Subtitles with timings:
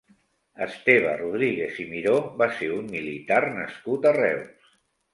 [0.65, 4.79] Esteve Rodríguez i Miró va ser un militar nascut a Reus.